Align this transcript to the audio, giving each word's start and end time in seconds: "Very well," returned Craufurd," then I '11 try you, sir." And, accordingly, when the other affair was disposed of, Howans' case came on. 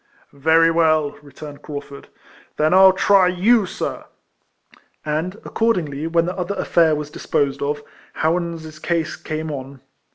"Very 0.33 0.71
well," 0.71 1.11
returned 1.21 1.61
Craufurd," 1.61 2.05
then 2.57 2.73
I 2.73 2.77
'11 2.79 2.95
try 2.97 3.27
you, 3.27 3.67
sir." 3.67 4.05
And, 5.05 5.35
accordingly, 5.45 6.07
when 6.07 6.25
the 6.25 6.35
other 6.35 6.55
affair 6.55 6.95
was 6.95 7.11
disposed 7.11 7.61
of, 7.61 7.83
Howans' 8.15 8.79
case 8.81 9.15
came 9.15 9.51
on. 9.51 9.81